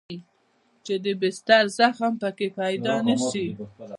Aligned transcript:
چې 0.85 0.93
د 1.03 1.05
بستر 1.21 1.63
زخم 1.77 2.13
پکښې 2.21 2.49
پيدا 2.59 2.93
نه 3.07 3.15
سي. 3.29 3.45